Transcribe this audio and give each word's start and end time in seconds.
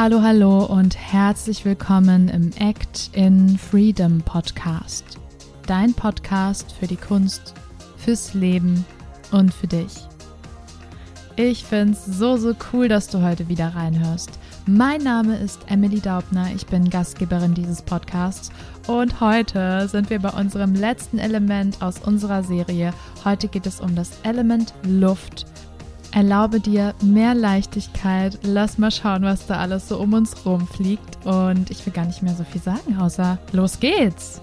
Hallo, 0.00 0.22
hallo 0.22 0.64
und 0.64 0.96
herzlich 0.96 1.64
willkommen 1.64 2.28
im 2.28 2.52
Act 2.60 3.10
in 3.14 3.58
Freedom 3.58 4.20
Podcast. 4.20 5.18
Dein 5.66 5.92
Podcast 5.92 6.70
für 6.70 6.86
die 6.86 6.94
Kunst, 6.94 7.52
fürs 7.96 8.32
Leben 8.32 8.86
und 9.32 9.52
für 9.52 9.66
dich. 9.66 10.06
Ich 11.34 11.64
finde 11.64 11.94
es 11.94 12.04
so, 12.04 12.36
so 12.36 12.54
cool, 12.72 12.86
dass 12.86 13.08
du 13.08 13.22
heute 13.22 13.48
wieder 13.48 13.74
reinhörst. 13.74 14.30
Mein 14.66 15.02
Name 15.02 15.36
ist 15.36 15.62
Emily 15.66 15.98
Daubner, 15.98 16.46
ich 16.54 16.66
bin 16.66 16.88
Gastgeberin 16.88 17.54
dieses 17.54 17.82
Podcasts 17.82 18.52
und 18.86 19.20
heute 19.20 19.88
sind 19.88 20.10
wir 20.10 20.20
bei 20.20 20.30
unserem 20.30 20.74
letzten 20.74 21.18
Element 21.18 21.82
aus 21.82 21.98
unserer 21.98 22.44
Serie. 22.44 22.94
Heute 23.24 23.48
geht 23.48 23.66
es 23.66 23.80
um 23.80 23.96
das 23.96 24.12
Element 24.22 24.74
Luft 24.84 25.44
Erlaube 26.18 26.58
dir 26.58 26.96
mehr 27.00 27.32
Leichtigkeit. 27.32 28.40
Lass 28.42 28.76
mal 28.76 28.90
schauen, 28.90 29.22
was 29.22 29.46
da 29.46 29.58
alles 29.58 29.86
so 29.86 29.98
um 29.98 30.14
uns 30.14 30.44
rumfliegt. 30.44 31.24
Und 31.24 31.70
ich 31.70 31.86
will 31.86 31.92
gar 31.92 32.06
nicht 32.06 32.24
mehr 32.24 32.34
so 32.34 32.42
viel 32.42 32.60
sagen, 32.60 32.98
außer 32.98 33.38
los 33.52 33.78
geht's! 33.78 34.40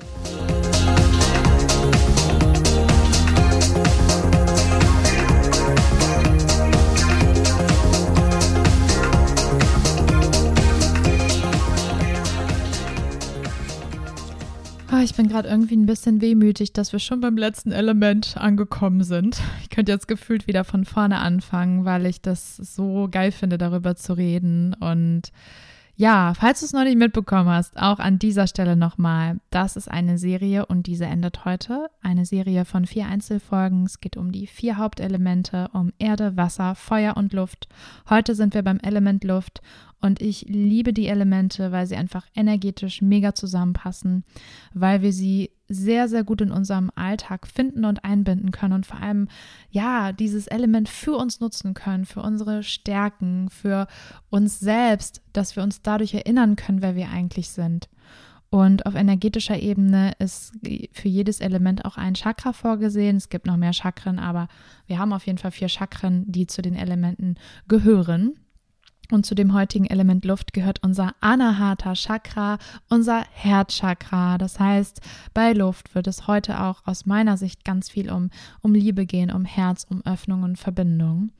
Ich 15.06 15.16
bin 15.16 15.28
gerade 15.28 15.48
irgendwie 15.48 15.78
ein 15.78 15.86
bisschen 15.86 16.20
wehmütig, 16.20 16.74
dass 16.74 16.92
wir 16.92 17.00
schon 17.00 17.22
beim 17.22 17.38
letzten 17.38 17.72
Element 17.72 18.36
angekommen 18.38 19.04
sind. 19.04 19.40
Ich 19.62 19.70
könnte 19.70 19.92
jetzt 19.92 20.08
gefühlt 20.08 20.48
wieder 20.48 20.64
von 20.64 20.84
vorne 20.84 21.20
anfangen, 21.20 21.86
weil 21.86 22.08
ich 22.08 22.22
das 22.22 22.58
so 22.58 23.08
geil 23.10 23.32
finde, 23.32 23.58
darüber 23.58 23.96
zu 23.96 24.14
reden. 24.14 24.74
Und 24.74 25.32
ja, 25.98 26.34
falls 26.34 26.60
du 26.60 26.66
es 26.66 26.74
noch 26.74 26.84
nicht 26.84 26.98
mitbekommen 26.98 27.50
hast, 27.50 27.78
auch 27.78 28.00
an 28.00 28.20
dieser 28.20 28.48
Stelle 28.48 28.76
nochmal, 28.76 29.40
das 29.50 29.78
ist 29.78 29.90
eine 29.90 30.18
Serie 30.18 30.66
und 30.66 30.88
diese 30.88 31.06
endet 31.06 31.46
heute. 31.46 31.88
Eine 32.02 32.26
Serie 32.26 32.66
von 32.66 32.86
vier 32.86 33.06
Einzelfolgen. 33.06 33.86
Es 33.86 34.02
geht 34.02 34.18
um 34.18 34.34
die 34.34 34.46
vier 34.46 34.78
Hauptelemente, 34.78 35.70
um 35.72 35.94
Erde, 35.98 36.36
Wasser, 36.36 36.76
Feuer 36.76 37.16
und 37.16 37.32
Luft. 37.32 37.70
Heute 38.10 38.36
sind 38.36 38.54
wir 38.54 38.64
beim 38.64 38.80
Element 38.80 39.24
Luft 39.24 39.62
und 40.02 40.22
ich 40.22 40.46
liebe 40.50 40.92
die 40.92 41.08
Elemente, 41.08 41.72
weil 41.72 41.88
sie 41.88 41.96
einfach 41.96 42.26
energetisch 42.36 43.02
mega 43.02 43.34
zusammenpassen, 43.34 44.26
weil 44.74 45.02
wir 45.02 45.14
sie 45.14 45.52
sehr, 45.68 46.08
sehr 46.08 46.24
gut 46.24 46.42
in 46.42 46.52
unserem 46.52 46.92
Alltag 46.96 47.48
finden 47.48 47.86
und 47.86 48.04
einbinden 48.04 48.52
können 48.52 48.74
und 48.74 48.86
vor 48.86 49.02
allem, 49.02 49.28
ja, 49.70 50.12
dieses 50.12 50.48
Element 50.48 50.90
für 50.90 51.16
uns 51.16 51.40
nutzen 51.40 51.74
können, 51.74 52.06
für 52.06 52.22
unsere 52.22 52.64
Stärken, 52.64 53.50
für 53.50 53.88
uns 54.30 54.60
selbst, 54.60 55.22
dass 55.34 55.56
wir 55.56 55.64
uns 55.64 55.82
dadurch 55.82 56.14
erinnern 56.14 56.56
können, 56.56 56.82
wer 56.82 56.96
wir 56.96 57.10
eigentlich 57.10 57.50
sind. 57.50 57.90
Und 58.50 58.86
auf 58.86 58.96
energetischer 58.96 59.60
Ebene 59.60 60.14
ist 60.20 60.54
für 60.94 61.10
jedes 61.10 61.42
Element 61.42 61.84
auch 61.84 61.98
ein 61.98 62.14
Chakra 62.14 62.54
vorgesehen. 62.54 63.18
Es 63.18 63.30
gibt 63.30 63.48
noch 63.48 63.58
mehr 63.58 63.74
Chakren, 63.74 64.20
aber 64.20 64.48
wir 64.88 65.00
haben 65.00 65.14
auf 65.14 65.26
jeden 65.26 65.40
Fall 65.40 65.52
vier 65.52 65.68
Chakren, 65.68 66.24
die 66.32 66.48
zu 66.48 66.62
den 66.62 66.76
Elementen 66.76 67.36
gehören. 67.68 68.40
Und 69.12 69.26
zu 69.26 69.36
dem 69.36 69.54
heutigen 69.54 69.86
Element 69.86 70.26
Luft 70.26 70.54
gehört 70.54 70.82
unser 70.84 71.14
Anahata 71.22 71.94
Chakra, 71.94 72.58
unser 72.90 73.24
Herzchakra. 73.32 74.38
Das 74.38 74.60
heißt, 74.60 75.02
bei 75.34 75.54
Luft 75.54 75.94
wird 75.94 76.08
es 76.08 76.28
heute 76.28 76.62
auch 76.62 76.82
aus 76.86 77.06
meiner 77.06 77.38
Sicht 77.38 77.64
ganz 77.64 77.90
viel 77.90 78.12
um, 78.12 78.30
um 78.62 78.74
Liebe 78.74 79.06
gehen, 79.06 79.32
um 79.32 79.46
Herz, 79.46 79.86
um 79.90 80.06
Öffnung 80.06 80.44
und 80.44 80.58
Verbindung. 80.58 81.32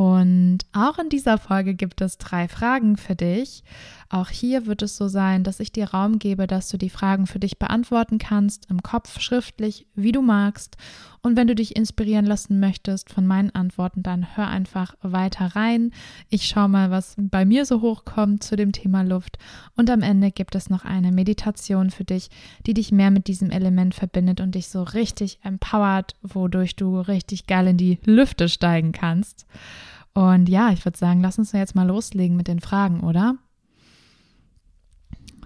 Und 0.00 0.60
auch 0.72 0.98
in 0.98 1.10
dieser 1.10 1.36
Folge 1.36 1.74
gibt 1.74 2.00
es 2.00 2.16
drei 2.16 2.48
Fragen 2.48 2.96
für 2.96 3.14
dich. 3.14 3.64
Auch 4.08 4.30
hier 4.30 4.64
wird 4.64 4.80
es 4.80 4.96
so 4.96 5.08
sein, 5.08 5.44
dass 5.44 5.60
ich 5.60 5.72
dir 5.72 5.90
Raum 5.90 6.18
gebe, 6.18 6.46
dass 6.46 6.68
du 6.68 6.78
die 6.78 6.88
Fragen 6.88 7.26
für 7.26 7.38
dich 7.38 7.58
beantworten 7.58 8.16
kannst, 8.16 8.70
im 8.70 8.82
Kopf, 8.82 9.20
schriftlich, 9.20 9.86
wie 9.94 10.12
du 10.12 10.22
magst. 10.22 10.78
Und 11.22 11.36
wenn 11.36 11.46
du 11.46 11.54
dich 11.54 11.76
inspirieren 11.76 12.24
lassen 12.24 12.60
möchtest 12.60 13.12
von 13.12 13.26
meinen 13.26 13.50
Antworten, 13.54 14.02
dann 14.02 14.36
hör 14.36 14.48
einfach 14.48 14.94
weiter 15.02 15.54
rein. 15.54 15.92
Ich 16.30 16.46
schaue 16.46 16.68
mal, 16.68 16.90
was 16.90 17.14
bei 17.18 17.44
mir 17.44 17.66
so 17.66 17.82
hochkommt 17.82 18.42
zu 18.42 18.56
dem 18.56 18.72
Thema 18.72 19.02
Luft. 19.02 19.38
Und 19.76 19.90
am 19.90 20.00
Ende 20.00 20.30
gibt 20.30 20.54
es 20.54 20.70
noch 20.70 20.84
eine 20.84 21.12
Meditation 21.12 21.90
für 21.90 22.04
dich, 22.04 22.30
die 22.66 22.72
dich 22.72 22.90
mehr 22.90 23.10
mit 23.10 23.26
diesem 23.26 23.50
Element 23.50 23.94
verbindet 23.94 24.40
und 24.40 24.54
dich 24.54 24.68
so 24.68 24.82
richtig 24.82 25.40
empowert, 25.42 26.16
wodurch 26.22 26.74
du 26.76 27.00
richtig 27.00 27.46
geil 27.46 27.66
in 27.66 27.76
die 27.76 27.98
Lüfte 28.04 28.48
steigen 28.48 28.92
kannst. 28.92 29.46
Und 30.14 30.48
ja, 30.48 30.70
ich 30.70 30.84
würde 30.86 30.98
sagen, 30.98 31.20
lass 31.20 31.38
uns 31.38 31.52
jetzt 31.52 31.74
mal 31.74 31.86
loslegen 31.86 32.36
mit 32.36 32.48
den 32.48 32.60
Fragen, 32.60 33.00
oder? 33.00 33.36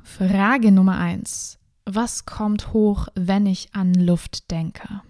Frage 0.05 0.71
Nummer 0.71 0.99
eins. 0.99 1.59
Was 1.85 2.25
kommt 2.25 2.73
hoch, 2.73 3.09
wenn 3.15 3.47
ich 3.47 3.75
an 3.75 3.93
Luft 3.95 4.51
denke? 4.53 5.03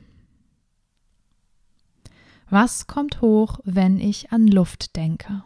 Was 2.54 2.86
kommt 2.86 3.20
hoch, 3.20 3.58
wenn 3.64 3.98
ich 3.98 4.30
an 4.30 4.46
Luft 4.46 4.94
denke? 4.94 5.42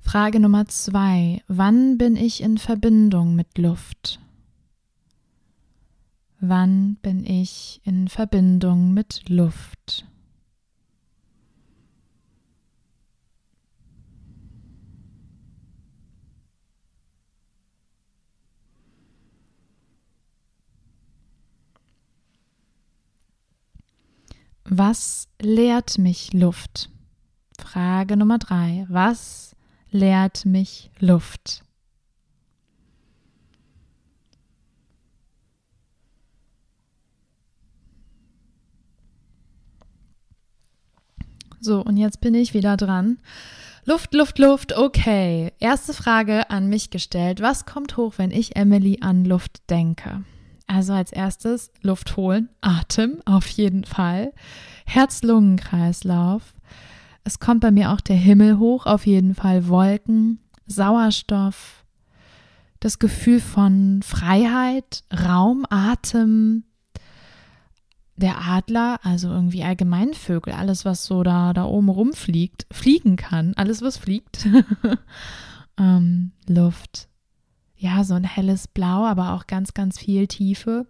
Frage 0.00 0.40
Nummer 0.40 0.66
zwei. 0.66 1.44
Wann 1.46 1.96
bin 1.96 2.16
ich 2.16 2.42
in 2.42 2.58
Verbindung 2.58 3.36
mit 3.36 3.56
Luft? 3.56 4.18
Wann 6.40 6.96
bin 7.02 7.24
ich 7.24 7.80
in 7.84 8.08
Verbindung 8.08 8.92
mit 8.94 9.28
Luft? 9.28 10.08
Was 24.72 25.26
lehrt 25.42 25.98
mich 25.98 26.32
Luft? 26.32 26.90
Frage 27.58 28.16
Nummer 28.16 28.38
drei. 28.38 28.86
Was 28.88 29.56
lehrt 29.90 30.46
mich 30.46 30.92
Luft. 31.00 31.64
So, 41.60 41.82
und 41.82 41.96
jetzt 41.96 42.20
bin 42.20 42.34
ich 42.34 42.54
wieder 42.54 42.76
dran. 42.76 43.18
Luft, 43.84 44.14
Luft, 44.14 44.38
Luft, 44.38 44.76
okay. 44.76 45.52
Erste 45.58 45.92
Frage 45.92 46.48
an 46.48 46.68
mich 46.68 46.90
gestellt. 46.90 47.42
Was 47.42 47.66
kommt 47.66 47.96
hoch, 47.96 48.14
wenn 48.18 48.30
ich 48.30 48.54
Emily 48.54 48.98
an 49.02 49.24
Luft 49.24 49.68
denke? 49.68 50.22
Also 50.72 50.92
als 50.92 51.10
erstes 51.10 51.72
Luft 51.82 52.16
holen, 52.16 52.48
Atem 52.60 53.20
auf 53.24 53.48
jeden 53.48 53.82
Fall, 53.82 54.32
Herz-Lungen-Kreislauf, 54.86 56.54
es 57.24 57.40
kommt 57.40 57.60
bei 57.60 57.72
mir 57.72 57.90
auch 57.90 58.00
der 58.00 58.14
Himmel 58.14 58.60
hoch, 58.60 58.86
auf 58.86 59.04
jeden 59.04 59.34
Fall 59.34 59.66
Wolken, 59.66 60.38
Sauerstoff, 60.68 61.84
das 62.78 63.00
Gefühl 63.00 63.40
von 63.40 64.00
Freiheit, 64.04 65.02
Raum, 65.12 65.66
Atem, 65.70 66.62
der 68.14 68.38
Adler, 68.38 69.00
also 69.02 69.28
irgendwie 69.28 69.64
allgemein 69.64 70.14
Vögel, 70.14 70.52
alles, 70.52 70.84
was 70.84 71.04
so 71.04 71.24
da, 71.24 71.52
da 71.52 71.64
oben 71.64 71.88
rumfliegt, 71.88 72.68
fliegen 72.70 73.16
kann, 73.16 73.54
alles, 73.56 73.82
was 73.82 73.96
fliegt. 73.96 74.48
ähm, 75.80 76.30
Luft. 76.46 77.09
Ja, 77.82 78.04
so 78.04 78.12
ein 78.12 78.24
helles 78.24 78.68
Blau, 78.68 79.06
aber 79.06 79.32
auch 79.32 79.46
ganz, 79.46 79.72
ganz 79.72 79.98
viel 79.98 80.26
Tiefe. 80.26 80.86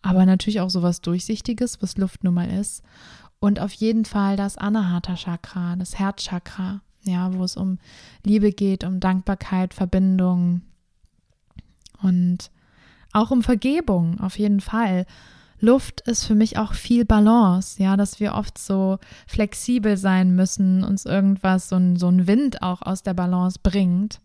Aber 0.00 0.24
natürlich 0.24 0.60
auch 0.60 0.70
so 0.70 0.82
was 0.82 1.02
Durchsichtiges, 1.02 1.82
was 1.82 1.98
Luft 1.98 2.24
nun 2.24 2.32
mal 2.32 2.50
ist. 2.50 2.82
Und 3.38 3.60
auf 3.60 3.72
jeden 3.74 4.06
Fall 4.06 4.36
das 4.36 4.56
Anahata 4.56 5.14
Chakra, 5.14 5.76
das 5.76 5.98
Herzchakra, 5.98 6.80
ja, 7.04 7.34
wo 7.34 7.44
es 7.44 7.58
um 7.58 7.78
Liebe 8.24 8.50
geht, 8.50 8.82
um 8.82 8.98
Dankbarkeit, 8.98 9.74
Verbindung 9.74 10.62
und 12.00 12.50
auch 13.12 13.30
um 13.30 13.42
Vergebung, 13.42 14.18
auf 14.18 14.38
jeden 14.38 14.60
Fall. 14.60 15.04
Luft 15.60 16.00
ist 16.00 16.24
für 16.24 16.34
mich 16.34 16.56
auch 16.56 16.72
viel 16.72 17.04
Balance, 17.04 17.80
ja, 17.80 17.98
dass 17.98 18.20
wir 18.20 18.32
oft 18.32 18.56
so 18.56 18.98
flexibel 19.26 19.98
sein 19.98 20.34
müssen, 20.34 20.82
uns 20.82 21.04
irgendwas, 21.04 21.68
so 21.68 21.76
ein, 21.76 21.96
so 21.96 22.08
ein 22.08 22.26
Wind 22.26 22.62
auch 22.62 22.80
aus 22.80 23.02
der 23.02 23.12
Balance 23.12 23.60
bringt. 23.62 24.21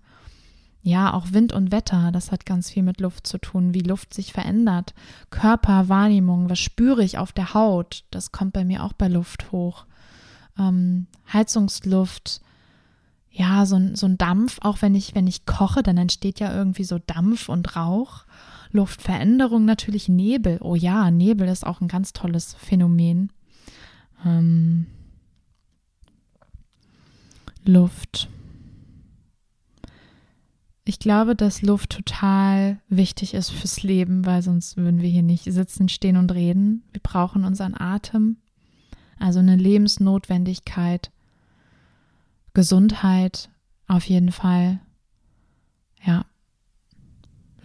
Ja, 0.82 1.14
auch 1.14 1.34
Wind 1.34 1.52
und 1.52 1.72
Wetter, 1.72 2.12
das 2.12 2.32
hat 2.32 2.46
ganz 2.46 2.70
viel 2.70 2.84
mit 2.84 3.02
Luft 3.02 3.28
zu 3.28 3.38
tun, 3.40 3.74
wie 3.74 3.82
Luft 3.82 4.14
sich 4.14 4.32
verändert. 4.32 4.94
Körperwahrnehmung, 5.32 6.50
was 6.50 6.60
spüre 6.60 7.04
ich 7.04 7.18
auf 7.18 7.34
der 7.34 7.54
Haut, 7.54 8.06
das 8.12 8.32
kommt 8.32 8.54
bei 8.54 8.64
mir 8.64 8.84
auch 8.84 8.94
bei 8.94 9.08
Luft 9.08 9.52
hoch. 9.52 9.86
Ähm, 10.58 11.08
Heizungsluft, 11.32 12.42
ja, 13.32 13.66
so 13.66 13.76
ein, 13.76 13.96
so 13.96 14.06
ein 14.08 14.18
Dampf, 14.18 14.60
auch 14.62 14.82
wenn 14.82 14.96
ich, 14.96 15.14
wenn 15.14 15.28
ich 15.28 15.46
koche, 15.46 15.84
dann 15.84 15.98
entsteht 15.98 16.40
ja 16.40 16.56
irgendwie 16.56 16.86
so 16.86 17.00
Dampf 17.00 17.50
und 17.50 17.76
Rauch. 17.76 18.24
Luftveränderung 18.72 19.66
natürlich 19.66 20.10
Nebel. 20.10 20.58
Oh 20.62 20.76
ja, 20.76 21.12
Nebel 21.12 21.48
ist 21.48 21.66
auch 21.66 21.82
ein 21.82 21.88
ganz 21.88 22.14
tolles 22.14 22.54
Phänomen. 22.56 23.32
Ähm, 24.26 24.88
Luft. 27.66 28.30
Ich 30.88 31.00
glaube, 31.00 31.36
dass 31.36 31.62
Luft 31.64 31.90
total 31.90 32.80
wichtig 32.88 33.34
ist 33.34 33.50
fürs 33.50 33.84
Leben, 33.84 34.26
weil 34.26 34.42
sonst 34.42 34.78
würden 34.78 35.02
wir 35.02 35.10
hier 35.10 35.22
nicht 35.22 35.44
sitzen, 35.44 35.90
stehen 35.90 36.16
und 36.16 36.34
reden. 36.34 36.82
Wir 36.94 37.02
brauchen 37.02 37.44
unseren 37.44 37.76
Atem, 37.78 38.38
also 39.20 39.40
eine 39.40 39.58
Lebensnotwendigkeit, 39.58 41.12
Gesundheit 42.54 43.50
auf 43.90 44.06
jeden 44.06 44.32
Fall. 44.32 44.80
Ja, 46.06 46.26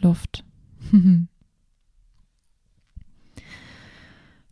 Luft. 0.01 0.43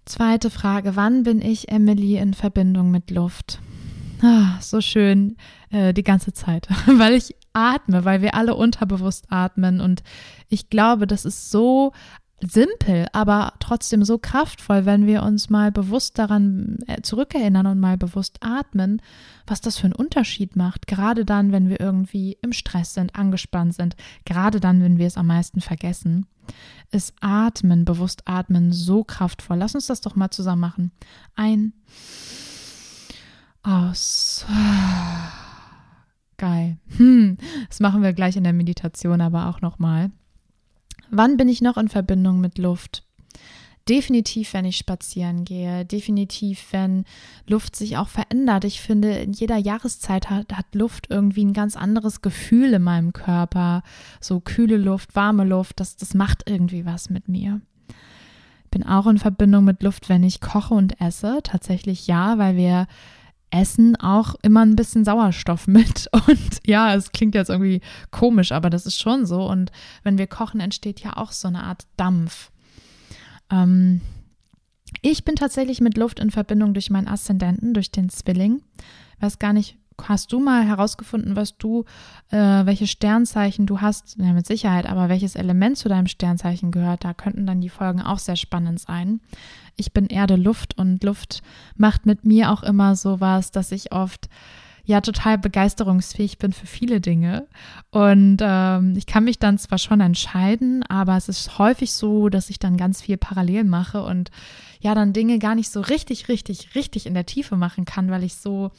Zweite 0.05 0.49
Frage, 0.49 0.95
wann 0.95 1.25
bin 1.25 1.43
ich 1.43 1.73
Emily 1.73 2.19
in 2.19 2.35
Verbindung 2.35 2.93
mit 2.93 3.11
Luft? 3.11 3.59
Ah, 4.23 4.61
so 4.61 4.81
schön 4.81 5.37
äh, 5.71 5.93
die 5.93 6.05
ganze 6.05 6.33
Zeit, 6.33 6.69
weil 6.87 7.15
ich 7.15 7.35
atme, 7.53 8.05
weil 8.05 8.23
wir 8.23 8.35
alle 8.35 8.55
unterbewusst 8.55 9.27
atmen. 9.31 9.81
Und 9.81 10.03
ich 10.49 10.71
glaube, 10.71 11.07
das 11.07 11.25
ist 11.25 11.51
so 11.51 11.93
simpel, 12.43 13.07
aber 13.13 13.53
trotzdem 13.61 14.03
so 14.03 14.19
kraftvoll, 14.19 14.87
wenn 14.87 15.07
wir 15.07 15.23
uns 15.23 15.51
mal 15.51 15.71
bewusst 15.71 16.19
daran 16.19 16.79
äh, 16.87 17.03
zurückerinnern 17.03 17.67
und 17.67 17.81
mal 17.81 17.99
bewusst 17.99 18.39
atmen, 18.41 19.03
was 19.47 19.61
das 19.61 19.77
für 19.77 19.85
einen 19.85 19.95
Unterschied 19.95 20.57
macht. 20.57 20.87
Gerade 20.87 21.25
dann, 21.25 21.53
wenn 21.53 21.69
wir 21.69 21.81
irgendwie 21.81 22.39
im 22.41 22.53
Stress 22.53 22.95
sind, 22.95 23.15
angespannt 23.15 23.75
sind, 23.75 23.95
gerade 24.25 24.59
dann, 24.59 24.83
wenn 24.83 24.99
wir 24.99 25.07
es 25.07 25.19
am 25.19 25.27
meisten 25.27 25.61
vergessen, 25.61 26.27
ist 26.91 27.15
Atmen, 27.21 27.85
bewusst 27.85 28.23
Atmen 28.25 28.73
so 28.73 29.05
kraftvoll. 29.05 29.59
Lass 29.59 29.75
uns 29.75 29.87
das 29.87 30.01
doch 30.01 30.17
mal 30.17 30.31
zusammen 30.31 30.61
machen. 30.61 30.93
Ein, 31.37 31.75
aus. 33.63 34.47
Geil. 36.37 36.79
Machen 37.81 38.03
wir 38.03 38.13
gleich 38.13 38.37
in 38.37 38.45
der 38.45 38.53
Meditation 38.53 39.23
aber 39.23 39.49
auch 39.49 39.63
nochmal. 39.63 40.11
Wann 41.11 41.39
bin 41.39 41.49
ich 41.49 41.63
noch 41.63 41.79
in 41.79 41.89
Verbindung 41.89 42.39
mit 42.39 42.59
Luft? 42.59 43.05
Definitiv, 43.89 44.53
wenn 44.53 44.67
ich 44.67 44.77
spazieren 44.77 45.47
gehe. 45.47 45.87
Definitiv, 45.87 46.67
wenn 46.73 47.07
Luft 47.49 47.75
sich 47.75 47.97
auch 47.97 48.09
verändert. 48.09 48.67
Ich 48.67 48.83
finde, 48.83 49.13
in 49.13 49.33
jeder 49.33 49.57
Jahreszeit 49.57 50.29
hat, 50.29 50.53
hat 50.53 50.75
Luft 50.75 51.07
irgendwie 51.09 51.43
ein 51.43 51.55
ganz 51.55 51.75
anderes 51.75 52.21
Gefühl 52.21 52.75
in 52.75 52.83
meinem 52.83 53.15
Körper. 53.15 53.83
So 54.21 54.41
kühle 54.41 54.77
Luft, 54.77 55.17
warme 55.17 55.45
Luft, 55.45 55.81
das, 55.81 55.97
das 55.97 56.13
macht 56.13 56.51
irgendwie 56.51 56.85
was 56.85 57.09
mit 57.09 57.29
mir. 57.29 57.63
Bin 58.71 58.87
auch 58.87 59.07
in 59.07 59.17
Verbindung 59.17 59.65
mit 59.65 59.83
Luft, 59.83 60.11
wenn 60.11 60.23
ich 60.23 60.43
koche 60.43 60.75
und 60.75 61.01
esse. 61.01 61.41
Tatsächlich 61.43 62.07
ja, 62.07 62.37
weil 62.37 62.57
wir 62.57 62.89
essen 63.51 63.97
auch 63.97 64.35
immer 64.43 64.65
ein 64.65 64.77
bisschen 64.77 65.05
Sauerstoff 65.05 65.67
mit. 65.67 66.09
Und 66.29 66.61
ja, 66.65 66.95
es 66.95 67.13
klingt 67.13 67.35
jetzt 67.35 67.51
irgendwie 67.51 67.81
komisch, 68.11 68.53
aber 68.53 68.71
das 68.71 68.87
ist 68.87 69.01
schon 69.01 69.27
so. 69.27 69.49
Und 69.49 69.73
wenn 70.03 70.19
wir 70.19 70.27
kochen, 70.27 70.61
entsteht 70.61 71.01
ja 71.01 71.17
auch 71.17 71.33
so 71.33 71.49
eine 71.49 71.65
Art 71.65 71.87
Dampf. 71.97 72.51
Ähm, 73.51 74.01
ich 75.03 75.25
bin 75.25 75.37
tatsächlich 75.37 75.81
mit 75.81 75.97
Luft 75.97 76.21
in 76.21 76.31
Verbindung 76.31 76.75
durch 76.75 76.91
meinen 76.91 77.09
Aszendenten, 77.09 77.75
durch 77.75 77.91
den 77.91 78.09
Zwilling. 78.09 78.63
Weiß 79.21 79.39
gar 79.39 79.53
nicht, 79.53 79.77
hast 80.09 80.33
du 80.33 80.41
mal 80.41 80.65
herausgefunden, 80.65 81.37
was 81.37 81.57
du, 81.57 81.85
äh, 82.31 82.37
welche 82.37 82.87
Sternzeichen 82.87 83.67
du 83.67 83.81
hast? 83.81 84.17
Ja, 84.19 84.33
mit 84.33 84.47
Sicherheit, 84.47 84.87
aber 84.87 85.09
welches 85.09 85.35
Element 85.35 85.79
zu 85.79 85.89
deinem 85.89 86.07
Sternzeichen 86.07 86.71
gehört? 86.71 87.05
Da 87.05 87.15
könnten 87.15 87.47
dann 87.47 87.61
die 87.61 87.69
Folgen 87.69 88.03
auch 88.03 88.19
sehr 88.19 88.37
spannend 88.37 88.81
sein. 88.81 89.21
Ich 89.77 89.93
bin 89.93 90.07
Erde, 90.07 90.37
Luft 90.37 90.79
und 90.79 91.03
Luft 91.05 91.43
macht 91.77 92.07
mit 92.07 92.25
mir 92.25 92.51
auch 92.51 92.63
immer 92.63 92.97
so 92.97 93.21
was, 93.21 93.51
dass 93.51 93.73
ich 93.73 93.93
oft 93.93 94.29
ja 94.91 95.01
total 95.01 95.39
begeisterungsfähig 95.39 96.39
bin 96.39 96.53
für 96.53 96.67
viele 96.67 97.01
Dinge. 97.01 97.47
Und 97.91 98.39
ähm, 98.41 98.95
ich 98.97 99.07
kann 99.07 99.25
mich 99.25 99.39
dann 99.39 99.57
zwar 99.57 99.79
schon 99.79 100.01
entscheiden, 100.01 100.83
aber 100.89 101.17
es 101.17 101.29
ist 101.29 101.59
häufig 101.59 101.93
so, 101.93 102.29
dass 102.29 102.51
ich 102.51 102.59
dann 102.59 102.77
ganz 102.77 103.01
viel 103.01 103.17
parallel 103.17 103.65
mache 103.65 104.03
und 104.03 104.31
ja 104.81 104.95
dann 104.95 105.13
Dinge 105.13 105.39
gar 105.39 105.55
nicht 105.55 105.71
so 105.71 105.81
richtig, 105.81 106.29
richtig, 106.29 106.75
richtig 106.75 107.07
in 107.07 107.15
der 107.15 107.27
Tiefe 107.27 107.57
machen 107.57 107.85
kann, 107.85 108.11
weil 108.11 108.25
ich 108.25 108.35
so 108.35 108.73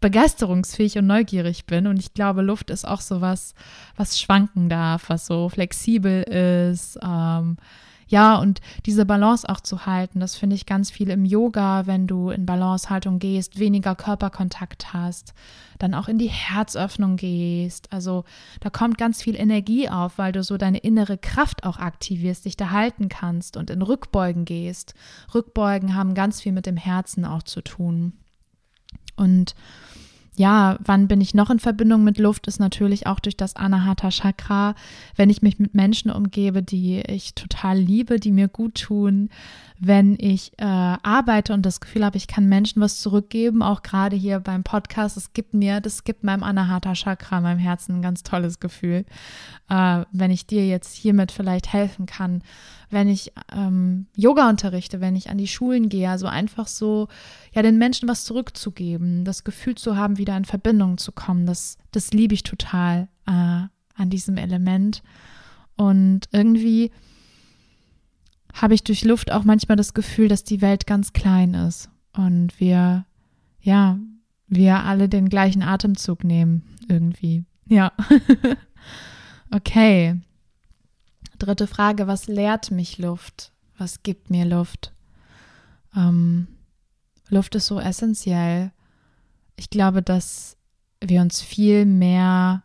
begeisterungsfähig 0.00 0.98
und 0.98 1.06
neugierig 1.06 1.66
bin. 1.66 1.86
Und 1.86 1.98
ich 1.98 2.14
glaube, 2.14 2.42
Luft 2.42 2.70
ist 2.70 2.86
auch 2.86 3.00
so 3.00 3.20
was, 3.20 3.54
was 3.96 4.20
schwanken 4.20 4.68
darf, 4.68 5.08
was 5.08 5.26
so 5.26 5.48
flexibel 5.48 6.22
ist. 6.22 6.98
Ähm, 7.02 7.56
ja, 8.08 8.36
und 8.36 8.60
diese 8.86 9.04
Balance 9.04 9.48
auch 9.48 9.60
zu 9.60 9.84
halten, 9.84 10.20
das 10.20 10.36
finde 10.36 10.54
ich 10.54 10.64
ganz 10.66 10.90
viel 10.90 11.10
im 11.10 11.24
Yoga, 11.24 11.86
wenn 11.86 12.06
du 12.06 12.30
in 12.30 12.46
Balancehaltung 12.46 13.18
gehst, 13.18 13.58
weniger 13.58 13.96
Körperkontakt 13.96 14.92
hast, 14.92 15.34
dann 15.78 15.92
auch 15.92 16.06
in 16.06 16.16
die 16.16 16.30
Herzöffnung 16.30 17.16
gehst. 17.16 17.92
Also 17.92 18.24
da 18.60 18.70
kommt 18.70 18.96
ganz 18.96 19.22
viel 19.22 19.34
Energie 19.34 19.88
auf, 19.88 20.18
weil 20.18 20.30
du 20.30 20.44
so 20.44 20.56
deine 20.56 20.78
innere 20.78 21.18
Kraft 21.18 21.64
auch 21.64 21.78
aktivierst, 21.78 22.44
dich 22.44 22.56
da 22.56 22.70
halten 22.70 23.08
kannst 23.08 23.56
und 23.56 23.70
in 23.70 23.82
Rückbeugen 23.82 24.44
gehst. 24.44 24.94
Rückbeugen 25.34 25.96
haben 25.96 26.14
ganz 26.14 26.40
viel 26.40 26.52
mit 26.52 26.66
dem 26.66 26.76
Herzen 26.76 27.24
auch 27.24 27.42
zu 27.42 27.60
tun. 27.60 28.12
Und 29.16 29.56
ja, 30.36 30.78
wann 30.84 31.08
bin 31.08 31.20
ich 31.20 31.34
noch 31.34 31.50
in 31.50 31.58
Verbindung 31.58 32.04
mit 32.04 32.18
Luft, 32.18 32.46
ist 32.46 32.60
natürlich 32.60 33.06
auch 33.06 33.20
durch 33.20 33.36
das 33.36 33.56
Anahata 33.56 34.10
Chakra, 34.10 34.74
wenn 35.16 35.30
ich 35.30 35.42
mich 35.42 35.58
mit 35.58 35.74
Menschen 35.74 36.10
umgebe, 36.10 36.62
die 36.62 37.00
ich 37.00 37.34
total 37.34 37.78
liebe, 37.78 38.20
die 38.20 38.32
mir 38.32 38.48
gut 38.48 38.74
tun, 38.74 39.30
wenn 39.78 40.16
ich 40.18 40.52
äh, 40.58 40.64
arbeite 40.64 41.52
und 41.52 41.62
das 41.62 41.80
Gefühl 41.80 42.04
habe, 42.04 42.16
ich 42.16 42.26
kann 42.26 42.48
Menschen 42.48 42.80
was 42.80 43.00
zurückgeben, 43.00 43.62
auch 43.62 43.82
gerade 43.82 44.16
hier 44.16 44.40
beim 44.40 44.64
Podcast, 44.64 45.16
es 45.16 45.32
gibt 45.32 45.52
mir, 45.52 45.80
das 45.80 46.04
gibt 46.04 46.24
meinem 46.24 46.42
Anahata 46.42 46.94
Chakra, 46.94 47.40
meinem 47.40 47.58
Herzen 47.58 47.96
ein 47.96 48.02
ganz 48.02 48.22
tolles 48.22 48.58
Gefühl, 48.58 49.04
äh, 49.68 50.04
wenn 50.12 50.30
ich 50.30 50.46
dir 50.46 50.66
jetzt 50.66 50.94
hiermit 50.94 51.30
vielleicht 51.30 51.72
helfen 51.72 52.06
kann, 52.06 52.42
wenn 52.90 53.08
ich 53.08 53.32
ähm, 53.52 54.06
Yoga 54.14 54.48
unterrichte, 54.48 55.00
wenn 55.00 55.16
ich 55.16 55.28
an 55.28 55.38
die 55.38 55.48
Schulen 55.48 55.88
gehe, 55.88 56.08
also 56.08 56.26
einfach 56.26 56.68
so, 56.68 57.08
ja, 57.52 57.62
den 57.62 57.78
Menschen 57.78 58.08
was 58.08 58.24
zurückzugeben, 58.24 59.24
das 59.24 59.44
Gefühl 59.44 59.74
zu 59.74 59.96
haben, 59.96 60.18
wieder 60.18 60.36
in 60.36 60.44
Verbindung 60.44 60.96
zu 60.96 61.12
kommen, 61.12 61.46
das, 61.46 61.76
das 61.92 62.12
liebe 62.12 62.34
ich 62.34 62.44
total 62.44 63.08
äh, 63.26 63.30
an 63.30 64.10
diesem 64.10 64.38
Element. 64.38 65.02
Und 65.76 66.28
irgendwie 66.32 66.90
habe 68.56 68.74
ich 68.74 68.82
durch 68.82 69.04
Luft 69.04 69.30
auch 69.30 69.44
manchmal 69.44 69.76
das 69.76 69.94
Gefühl, 69.94 70.28
dass 70.28 70.42
die 70.42 70.62
Welt 70.62 70.86
ganz 70.86 71.12
klein 71.12 71.54
ist 71.54 71.90
und 72.14 72.58
wir, 72.58 73.04
ja, 73.60 73.98
wir 74.48 74.80
alle 74.84 75.08
den 75.08 75.28
gleichen 75.28 75.62
Atemzug 75.62 76.24
nehmen, 76.24 76.62
irgendwie. 76.88 77.44
Ja. 77.66 77.92
okay. 79.50 80.20
Dritte 81.38 81.66
Frage, 81.66 82.06
was 82.06 82.28
lehrt 82.28 82.70
mich 82.70 82.96
Luft? 82.96 83.52
Was 83.76 84.02
gibt 84.02 84.30
mir 84.30 84.46
Luft? 84.46 84.94
Ähm, 85.94 86.46
Luft 87.28 87.54
ist 87.56 87.66
so 87.66 87.78
essentiell. 87.78 88.72
Ich 89.56 89.68
glaube, 89.68 90.02
dass 90.02 90.56
wir 91.04 91.20
uns 91.20 91.42
viel 91.42 91.84
mehr 91.84 92.62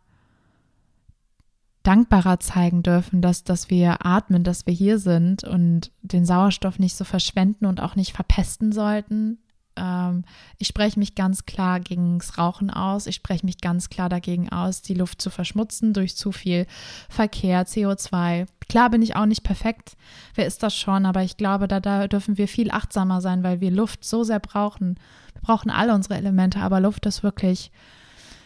dankbarer 1.83 2.39
zeigen 2.39 2.83
dürfen, 2.83 3.21
dass, 3.21 3.43
dass 3.43 3.69
wir 3.69 4.05
atmen, 4.05 4.43
dass 4.43 4.65
wir 4.67 4.73
hier 4.73 4.99
sind 4.99 5.43
und 5.43 5.91
den 6.01 6.25
Sauerstoff 6.25 6.79
nicht 6.79 6.95
so 6.95 7.03
verschwenden 7.03 7.65
und 7.65 7.81
auch 7.81 7.95
nicht 7.95 8.13
verpesten 8.13 8.71
sollten. 8.71 9.39
Ähm, 9.75 10.23
ich 10.57 10.67
spreche 10.67 10.99
mich 10.99 11.15
ganz 11.15 11.45
klar 11.45 11.79
gegen 11.79 12.19
das 12.19 12.37
Rauchen 12.37 12.69
aus. 12.69 13.07
Ich 13.07 13.15
spreche 13.15 13.45
mich 13.45 13.61
ganz 13.61 13.89
klar 13.89 14.09
dagegen 14.09 14.49
aus, 14.49 14.81
die 14.81 14.93
Luft 14.93 15.21
zu 15.21 15.29
verschmutzen 15.29 15.93
durch 15.93 16.15
zu 16.15 16.31
viel 16.31 16.67
Verkehr, 17.09 17.65
CO2. 17.65 18.45
Klar 18.69 18.89
bin 18.89 19.01
ich 19.01 19.15
auch 19.15 19.25
nicht 19.25 19.43
perfekt. 19.43 19.97
Wer 20.35 20.45
ist 20.45 20.61
das 20.63 20.75
schon? 20.75 21.05
Aber 21.05 21.23
ich 21.23 21.37
glaube, 21.37 21.67
da, 21.67 21.79
da 21.79 22.07
dürfen 22.07 22.37
wir 22.37 22.47
viel 22.47 22.71
achtsamer 22.71 23.21
sein, 23.21 23.43
weil 23.43 23.59
wir 23.59 23.71
Luft 23.71 24.05
so 24.05 24.23
sehr 24.23 24.39
brauchen. 24.39 24.99
Wir 25.33 25.41
brauchen 25.41 25.71
alle 25.71 25.95
unsere 25.95 26.15
Elemente, 26.15 26.59
aber 26.59 26.79
Luft 26.79 27.05
ist 27.05 27.23
wirklich 27.23 27.71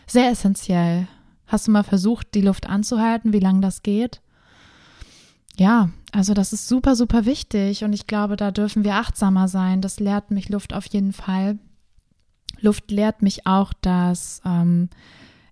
sehr 0.07 0.29
essentiell. 0.29 1.07
Hast 1.47 1.67
du 1.67 1.71
mal 1.71 1.83
versucht, 1.83 2.33
die 2.33 2.41
Luft 2.41 2.67
anzuhalten, 2.67 3.33
wie 3.33 3.39
lange 3.39 3.61
das 3.61 3.83
geht? 3.83 4.21
Ja, 5.57 5.89
also 6.11 6.33
das 6.33 6.53
ist 6.53 6.67
super, 6.67 6.95
super 6.95 7.25
wichtig 7.25 7.83
und 7.83 7.93
ich 7.93 8.07
glaube, 8.07 8.35
da 8.35 8.51
dürfen 8.51 8.83
wir 8.83 8.95
achtsamer 8.95 9.47
sein. 9.47 9.81
Das 9.81 9.99
lehrt 9.99 10.31
mich 10.31 10.49
Luft 10.49 10.73
auf 10.73 10.85
jeden 10.87 11.13
Fall. 11.13 11.57
Luft 12.59 12.91
lehrt 12.91 13.21
mich 13.21 13.47
auch, 13.47 13.73
dass 13.81 14.41
ähm, 14.45 14.89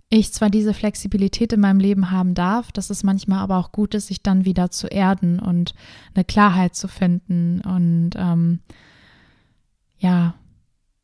ich 0.10 0.34
zwar 0.34 0.50
diese 0.50 0.74
Flexibilität 0.74 1.54
in 1.54 1.60
meinem 1.60 1.80
Leben 1.80 2.12
haben 2.12 2.34
darf, 2.34 2.72
dass 2.72 2.90
es 2.90 3.04
manchmal 3.04 3.40
aber 3.40 3.58
auch 3.58 3.72
gut 3.72 3.96
ist, 3.96 4.08
sich 4.08 4.22
dann 4.22 4.46
wieder 4.46 4.72
zu 4.72 4.88
erden 4.88 5.40
und 5.40 5.74
eine 6.14 6.24
Klarheit 6.24 6.76
zu 6.76 6.88
finden 6.88 7.62
und 7.62 8.12
ähm, 8.16 8.60
ja, 10.00 10.36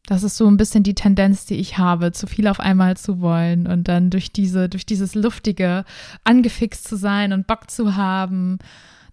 das 0.09 0.23
ist 0.23 0.37
so 0.37 0.47
ein 0.47 0.57
bisschen 0.57 0.81
die 0.81 0.95
Tendenz, 0.95 1.45
die 1.45 1.57
ich 1.57 1.77
habe, 1.77 2.11
zu 2.11 2.25
viel 2.25 2.47
auf 2.47 2.59
einmal 2.59 2.97
zu 2.97 3.21
wollen 3.21 3.67
und 3.67 3.87
dann 3.87 4.09
durch 4.09 4.31
diese, 4.31 4.67
durch 4.67 4.83
dieses 4.83 5.13
Luftige 5.13 5.85
angefixt 6.23 6.87
zu 6.87 6.95
sein 6.95 7.31
und 7.31 7.45
Bock 7.45 7.69
zu 7.69 7.95
haben. 7.95 8.57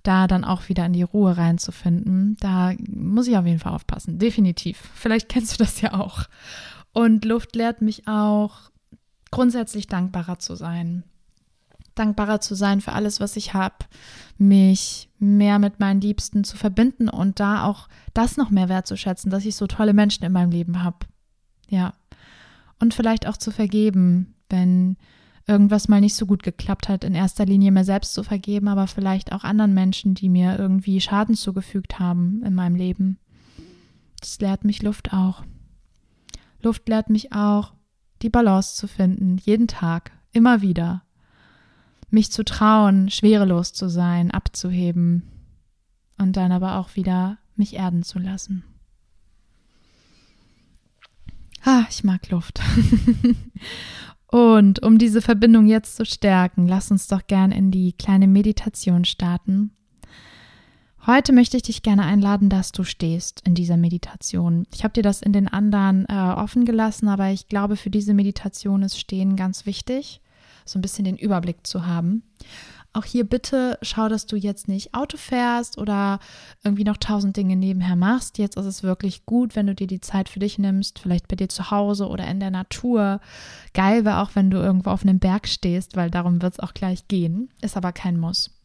da 0.02 0.28
dann 0.28 0.44
auch 0.44 0.68
wieder 0.68 0.86
in 0.86 0.92
die 0.92 1.02
Ruhe 1.02 1.36
reinzufinden. 1.36 2.36
Da 2.38 2.72
muss 2.88 3.26
ich 3.26 3.36
auf 3.36 3.44
jeden 3.44 3.58
Fall 3.58 3.74
aufpassen. 3.74 4.18
Definitiv. 4.20 4.78
Vielleicht 4.94 5.28
kennst 5.28 5.52
du 5.52 5.64
das 5.64 5.80
ja 5.80 5.94
auch. 5.94 6.22
Und 6.92 7.24
Luft 7.24 7.56
lehrt 7.56 7.82
mich 7.82 8.06
auch, 8.06 8.70
grundsätzlich 9.32 9.88
dankbarer 9.88 10.38
zu 10.38 10.54
sein. 10.54 11.02
Dankbarer 11.98 12.40
zu 12.40 12.54
sein 12.54 12.80
für 12.80 12.92
alles, 12.92 13.20
was 13.20 13.36
ich 13.36 13.54
habe, 13.54 13.76
mich 14.38 15.10
mehr 15.18 15.58
mit 15.58 15.80
meinen 15.80 16.00
Liebsten 16.00 16.44
zu 16.44 16.56
verbinden 16.56 17.08
und 17.08 17.40
da 17.40 17.64
auch 17.64 17.88
das 18.14 18.36
noch 18.36 18.50
mehr 18.50 18.68
wertzuschätzen, 18.68 19.30
dass 19.30 19.44
ich 19.44 19.56
so 19.56 19.66
tolle 19.66 19.94
Menschen 19.94 20.24
in 20.24 20.32
meinem 20.32 20.50
Leben 20.50 20.82
habe. 20.82 20.98
Ja. 21.68 21.94
Und 22.78 22.94
vielleicht 22.94 23.26
auch 23.26 23.36
zu 23.36 23.50
vergeben, 23.50 24.34
wenn 24.48 24.96
irgendwas 25.46 25.88
mal 25.88 26.00
nicht 26.00 26.16
so 26.16 26.26
gut 26.26 26.42
geklappt 26.42 26.88
hat, 26.88 27.04
in 27.04 27.14
erster 27.14 27.46
Linie 27.46 27.70
mir 27.70 27.84
selbst 27.84 28.14
zu 28.14 28.22
vergeben, 28.22 28.68
aber 28.68 28.86
vielleicht 28.86 29.32
auch 29.32 29.44
anderen 29.44 29.74
Menschen, 29.74 30.14
die 30.14 30.28
mir 30.28 30.58
irgendwie 30.58 31.00
Schaden 31.00 31.34
zugefügt 31.34 31.98
haben 31.98 32.42
in 32.44 32.54
meinem 32.54 32.74
Leben. 32.74 33.18
Das 34.20 34.38
lehrt 34.40 34.64
mich 34.64 34.82
Luft 34.82 35.12
auch. 35.12 35.44
Luft 36.60 36.88
lehrt 36.88 37.10
mich 37.10 37.32
auch, 37.32 37.74
die 38.22 38.30
Balance 38.30 38.76
zu 38.76 38.88
finden, 38.88 39.36
jeden 39.38 39.68
Tag, 39.68 40.10
immer 40.32 40.62
wieder. 40.62 41.02
Mich 42.08 42.30
zu 42.30 42.44
trauen, 42.44 43.10
schwerelos 43.10 43.72
zu 43.72 43.88
sein, 43.88 44.30
abzuheben 44.30 45.22
und 46.18 46.36
dann 46.36 46.52
aber 46.52 46.78
auch 46.78 46.96
wieder 46.96 47.38
mich 47.56 47.74
erden 47.74 48.02
zu 48.02 48.18
lassen. 48.18 48.64
Ah, 51.64 51.84
ich 51.90 52.04
mag 52.04 52.30
Luft. 52.30 52.60
Und 54.28 54.82
um 54.82 54.98
diese 54.98 55.22
Verbindung 55.22 55.66
jetzt 55.66 55.96
zu 55.96 56.04
stärken, 56.04 56.66
lass 56.66 56.90
uns 56.90 57.06
doch 57.06 57.26
gern 57.26 57.52
in 57.52 57.70
die 57.70 57.92
kleine 57.92 58.26
Meditation 58.26 59.04
starten. 59.04 59.70
Heute 61.06 61.32
möchte 61.32 61.56
ich 61.56 61.62
dich 61.62 61.82
gerne 61.82 62.04
einladen, 62.04 62.48
dass 62.48 62.72
du 62.72 62.82
stehst 62.82 63.40
in 63.46 63.54
dieser 63.54 63.76
Meditation. 63.76 64.66
Ich 64.74 64.82
habe 64.82 64.92
dir 64.92 65.04
das 65.04 65.22
in 65.22 65.32
den 65.32 65.46
anderen 65.46 66.04
äh, 66.08 66.12
offen 66.12 66.64
gelassen, 66.64 67.08
aber 67.08 67.30
ich 67.30 67.46
glaube, 67.46 67.76
für 67.76 67.90
diese 67.90 68.12
Meditation 68.12 68.82
ist 68.82 68.98
Stehen 68.98 69.36
ganz 69.36 69.66
wichtig, 69.66 70.20
so 70.66 70.78
ein 70.78 70.82
bisschen 70.82 71.04
den 71.04 71.16
Überblick 71.16 71.66
zu 71.66 71.86
haben. 71.86 72.22
Auch 72.96 73.04
hier 73.04 73.24
bitte 73.24 73.78
schau, 73.82 74.08
dass 74.08 74.24
du 74.24 74.36
jetzt 74.36 74.68
nicht 74.68 74.94
Auto 74.94 75.18
fährst 75.18 75.76
oder 75.76 76.18
irgendwie 76.64 76.84
noch 76.84 76.96
tausend 76.96 77.36
Dinge 77.36 77.54
nebenher 77.54 77.94
machst. 77.94 78.38
Jetzt 78.38 78.56
ist 78.56 78.64
es 78.64 78.82
wirklich 78.82 79.26
gut, 79.26 79.54
wenn 79.54 79.66
du 79.66 79.74
dir 79.74 79.86
die 79.86 80.00
Zeit 80.00 80.30
für 80.30 80.38
dich 80.38 80.58
nimmst, 80.58 80.98
vielleicht 80.98 81.28
bei 81.28 81.36
dir 81.36 81.50
zu 81.50 81.70
Hause 81.70 82.08
oder 82.08 82.26
in 82.26 82.40
der 82.40 82.50
Natur. 82.50 83.20
Geil 83.74 84.06
wäre 84.06 84.22
auch, 84.22 84.30
wenn 84.32 84.50
du 84.50 84.56
irgendwo 84.56 84.88
auf 84.88 85.02
einem 85.02 85.18
Berg 85.18 85.46
stehst, 85.46 85.94
weil 85.94 86.10
darum 86.10 86.40
wird 86.40 86.54
es 86.54 86.60
auch 86.60 86.72
gleich 86.72 87.06
gehen. 87.06 87.50
Ist 87.60 87.76
aber 87.76 87.92
kein 87.92 88.18
Muss. 88.18 88.55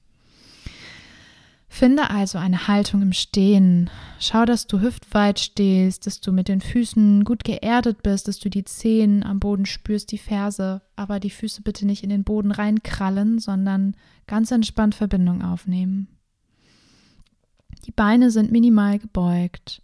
Finde 1.74 2.10
also 2.10 2.38
eine 2.38 2.68
Haltung 2.68 3.01
im 3.01 3.13
Stehen. 3.13 3.90
Schau, 4.20 4.44
dass 4.44 4.68
du 4.68 4.82
hüftweit 4.82 5.40
stehst, 5.40 6.06
dass 6.06 6.20
du 6.20 6.34
mit 6.34 6.50
den 6.50 6.60
Füßen 6.60 7.24
gut 7.24 7.46
geerdet 7.46 8.04
bist, 8.04 8.28
dass 8.28 8.40
du 8.40 8.50
die 8.50 8.66
Zehen 8.66 9.24
am 9.24 9.40
Boden 9.40 9.66
spürst, 9.66 10.12
die 10.12 10.18
Ferse, 10.18 10.82
aber 10.98 11.22
die 11.22 11.30
Füße 11.30 11.62
bitte 11.62 11.88
nicht 11.88 12.04
in 12.04 12.10
den 12.10 12.25
Boden 12.25 12.51
reinkrallen, 12.51 13.40
sondern 13.40 13.96
ganz 14.28 14.51
entspannt 14.51 14.96
Verbindung 14.96 15.44
aufnehmen. 15.44 16.10
Die 17.86 17.92
Beine 17.92 18.32
sind 18.32 18.51
minimal 18.51 19.00
gebeugt. 19.00 19.82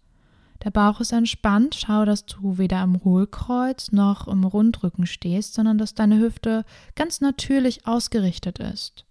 Der 0.66 0.72
Bauch 0.72 1.00
ist 1.00 1.14
entspannt. 1.14 1.74
Schau, 1.80 2.04
dass 2.04 2.26
du 2.26 2.58
weder 2.58 2.80
am 2.80 3.02
Hohlkreuz 3.06 3.94
noch 3.94 4.28
im 4.28 4.44
Rundrücken 4.44 5.06
stehst, 5.06 5.54
sondern 5.54 5.78
dass 5.78 5.96
deine 5.96 6.20
Hüfte 6.20 6.66
ganz 6.96 7.22
natürlich 7.22 7.88
ausgerichtet 7.88 8.60
ist. 8.60 9.06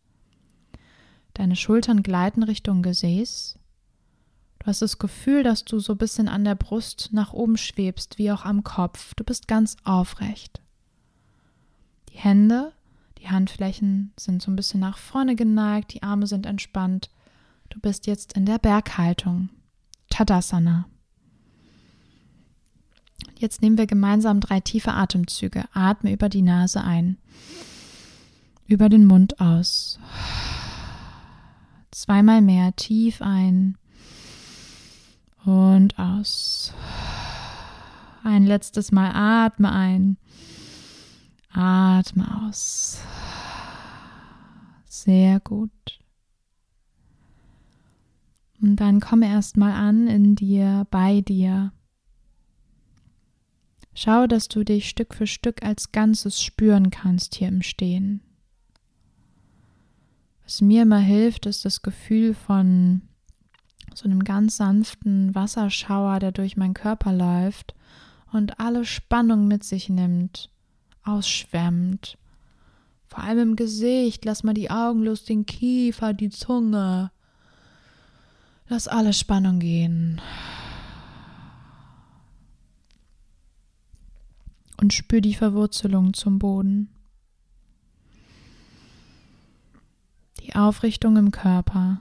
Deine 1.36 1.54
Schultern 1.54 2.02
gleiten 2.02 2.42
Richtung 2.42 2.80
Gesäß. 2.80 3.58
Du 4.58 4.66
hast 4.66 4.80
das 4.80 4.96
Gefühl, 4.96 5.42
dass 5.42 5.66
du 5.66 5.78
so 5.80 5.92
ein 5.92 5.98
bisschen 5.98 6.28
an 6.28 6.44
der 6.44 6.54
Brust 6.54 7.10
nach 7.12 7.34
oben 7.34 7.58
schwebst, 7.58 8.16
wie 8.16 8.32
auch 8.32 8.46
am 8.46 8.64
Kopf. 8.64 9.12
Du 9.16 9.22
bist 9.22 9.46
ganz 9.46 9.76
aufrecht. 9.84 10.62
Die 12.08 12.16
Hände, 12.16 12.72
die 13.18 13.28
Handflächen 13.28 14.14
sind 14.18 14.40
so 14.40 14.50
ein 14.50 14.56
bisschen 14.56 14.80
nach 14.80 14.96
vorne 14.96 15.36
geneigt, 15.36 15.92
die 15.92 16.02
Arme 16.02 16.26
sind 16.26 16.46
entspannt. 16.46 17.10
Du 17.68 17.80
bist 17.80 18.06
jetzt 18.06 18.32
in 18.32 18.46
der 18.46 18.58
Berghaltung. 18.58 19.50
Tadasana. 20.08 20.86
Jetzt 23.36 23.60
nehmen 23.60 23.76
wir 23.76 23.86
gemeinsam 23.86 24.40
drei 24.40 24.60
tiefe 24.60 24.94
Atemzüge. 24.94 25.66
Atme 25.74 26.14
über 26.14 26.30
die 26.30 26.40
Nase 26.40 26.82
ein, 26.82 27.18
über 28.66 28.88
den 28.88 29.04
Mund 29.04 29.38
aus. 29.38 30.00
Zweimal 32.06 32.40
mehr 32.40 32.74
tief 32.76 33.20
ein 33.20 33.76
und 35.44 35.98
aus. 35.98 36.72
Ein 38.22 38.46
letztes 38.46 38.92
Mal 38.92 39.10
atme 39.12 39.72
ein. 39.72 40.16
Atme 41.50 42.46
aus. 42.46 43.00
Sehr 44.84 45.40
gut. 45.40 45.98
Und 48.60 48.76
dann 48.76 49.00
komme 49.00 49.26
erstmal 49.26 49.72
an 49.72 50.06
in 50.06 50.36
dir, 50.36 50.86
bei 50.92 51.22
dir. 51.22 51.72
Schau, 53.94 54.28
dass 54.28 54.46
du 54.46 54.62
dich 54.62 54.88
Stück 54.88 55.12
für 55.12 55.26
Stück 55.26 55.64
als 55.64 55.90
Ganzes 55.90 56.40
spüren 56.40 56.90
kannst 56.90 57.34
hier 57.34 57.48
im 57.48 57.62
Stehen. 57.62 58.20
Was 60.46 60.60
mir 60.60 60.82
immer 60.82 61.00
hilft, 61.00 61.44
ist 61.46 61.64
das 61.64 61.82
Gefühl 61.82 62.32
von 62.32 63.02
so 63.92 64.04
einem 64.04 64.22
ganz 64.22 64.58
sanften 64.58 65.34
Wasserschauer, 65.34 66.20
der 66.20 66.30
durch 66.30 66.56
meinen 66.56 66.72
Körper 66.72 67.12
läuft 67.12 67.74
und 68.32 68.60
alle 68.60 68.84
Spannung 68.84 69.48
mit 69.48 69.64
sich 69.64 69.88
nimmt, 69.88 70.50
ausschwemmt. 71.02 72.16
Vor 73.08 73.24
allem 73.24 73.50
im 73.50 73.56
Gesicht, 73.56 74.24
lass 74.24 74.44
mal 74.44 74.54
die 74.54 74.70
Augen 74.70 75.02
los, 75.02 75.24
den 75.24 75.46
Kiefer, 75.46 76.12
die 76.12 76.30
Zunge. 76.30 77.10
Lass 78.68 78.86
alle 78.86 79.14
Spannung 79.14 79.58
gehen. 79.58 80.20
Und 84.80 84.92
spür 84.92 85.20
die 85.20 85.34
Verwurzelung 85.34 86.14
zum 86.14 86.38
Boden. 86.38 86.95
Die 90.46 90.54
Aufrichtung 90.54 91.16
im 91.16 91.32
Körper. 91.32 92.00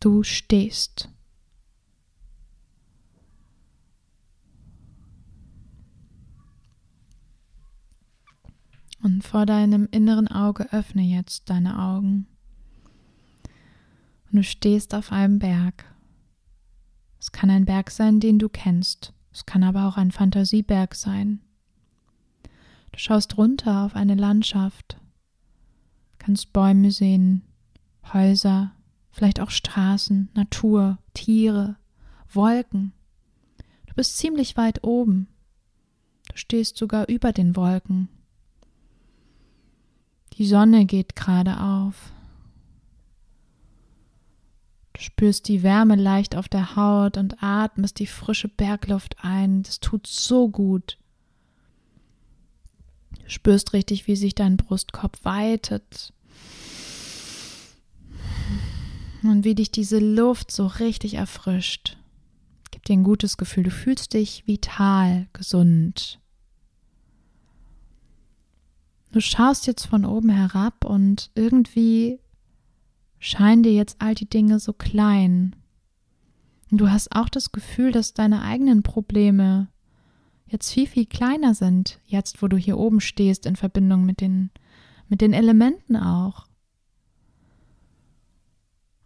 Du 0.00 0.22
stehst. 0.22 1.10
Und 9.02 9.22
vor 9.22 9.44
deinem 9.44 9.86
inneren 9.90 10.28
Auge 10.28 10.72
öffne 10.72 11.02
jetzt 11.02 11.50
deine 11.50 11.78
Augen. 11.78 12.26
Und 14.30 14.36
du 14.36 14.42
stehst 14.42 14.94
auf 14.94 15.12
einem 15.12 15.38
Berg. 15.38 15.84
Es 17.20 17.32
kann 17.32 17.50
ein 17.50 17.66
Berg 17.66 17.90
sein, 17.90 18.18
den 18.18 18.38
du 18.38 18.48
kennst. 18.48 19.12
Es 19.32 19.44
kann 19.44 19.62
aber 19.62 19.86
auch 19.86 19.96
ein 19.96 20.10
Fantasieberg 20.10 20.94
sein. 20.94 21.40
Du 22.92 22.98
schaust 22.98 23.36
runter 23.36 23.84
auf 23.84 23.94
eine 23.94 24.14
Landschaft, 24.14 24.98
kannst 26.26 26.52
Bäume 26.52 26.90
sehen, 26.90 27.42
Häuser, 28.12 28.72
vielleicht 29.12 29.38
auch 29.38 29.50
Straßen, 29.50 30.28
Natur, 30.34 30.98
Tiere, 31.14 31.76
Wolken. 32.32 32.92
Du 33.86 33.94
bist 33.94 34.18
ziemlich 34.18 34.56
weit 34.56 34.82
oben. 34.82 35.28
Du 36.28 36.36
stehst 36.36 36.78
sogar 36.78 37.08
über 37.08 37.32
den 37.32 37.54
Wolken. 37.54 38.08
Die 40.32 40.46
Sonne 40.46 40.84
geht 40.84 41.14
gerade 41.14 41.60
auf. 41.60 42.10
Du 44.94 45.00
spürst 45.00 45.46
die 45.46 45.62
Wärme 45.62 45.94
leicht 45.94 46.34
auf 46.34 46.48
der 46.48 46.74
Haut 46.74 47.18
und 47.18 47.40
atmest 47.40 48.00
die 48.00 48.08
frische 48.08 48.48
Bergluft 48.48 49.14
ein. 49.22 49.62
Das 49.62 49.78
tut 49.78 50.08
so 50.08 50.48
gut. 50.48 50.98
Du 53.22 53.30
spürst 53.30 53.74
richtig, 53.74 54.08
wie 54.08 54.16
sich 54.16 54.34
dein 54.34 54.56
Brustkorb 54.56 55.24
weitet 55.24 56.12
und 59.28 59.44
wie 59.44 59.54
dich 59.54 59.70
diese 59.70 59.98
Luft 59.98 60.50
so 60.50 60.66
richtig 60.66 61.14
erfrischt. 61.14 61.96
Gib 62.70 62.84
dir 62.84 62.94
ein 62.94 63.04
gutes 63.04 63.36
Gefühl, 63.36 63.64
du 63.64 63.70
fühlst 63.70 64.14
dich 64.14 64.46
vital, 64.46 65.28
gesund. 65.32 66.20
Du 69.12 69.20
schaust 69.20 69.66
jetzt 69.66 69.86
von 69.86 70.04
oben 70.04 70.28
herab 70.28 70.84
und 70.84 71.30
irgendwie 71.34 72.20
scheinen 73.18 73.62
dir 73.62 73.72
jetzt 73.72 73.96
all 73.98 74.14
die 74.14 74.28
Dinge 74.28 74.60
so 74.60 74.72
klein. 74.72 75.56
Und 76.70 76.78
du 76.78 76.90
hast 76.90 77.12
auch 77.12 77.28
das 77.28 77.52
Gefühl, 77.52 77.92
dass 77.92 78.14
deine 78.14 78.42
eigenen 78.42 78.82
Probleme 78.82 79.68
jetzt 80.46 80.72
viel, 80.72 80.86
viel 80.86 81.06
kleiner 81.06 81.54
sind, 81.54 82.00
jetzt 82.04 82.42
wo 82.42 82.48
du 82.48 82.56
hier 82.56 82.78
oben 82.78 83.00
stehst 83.00 83.46
in 83.46 83.56
Verbindung 83.56 84.04
mit 84.04 84.20
den, 84.20 84.50
mit 85.08 85.20
den 85.20 85.32
Elementen 85.32 85.96
auch. 85.96 86.46